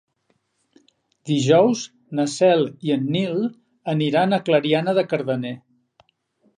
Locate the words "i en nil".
2.89-3.39